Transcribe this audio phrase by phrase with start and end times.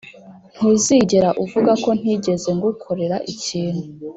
[0.53, 3.83] ntuzigera uvuga ko ntigeze ngukorera ikintu.